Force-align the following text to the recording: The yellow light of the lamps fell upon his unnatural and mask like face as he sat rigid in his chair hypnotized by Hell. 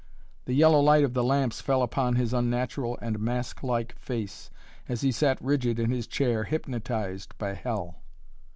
The 0.45 0.55
yellow 0.55 0.79
light 0.79 1.03
of 1.03 1.13
the 1.13 1.23
lamps 1.23 1.61
fell 1.61 1.83
upon 1.83 2.15
his 2.15 2.33
unnatural 2.33 2.97
and 3.03 3.19
mask 3.19 3.61
like 3.61 3.93
face 3.99 4.49
as 4.89 5.01
he 5.01 5.11
sat 5.11 5.39
rigid 5.39 5.77
in 5.77 5.91
his 5.91 6.07
chair 6.07 6.45
hypnotized 6.45 7.37
by 7.37 7.53
Hell. 7.53 7.97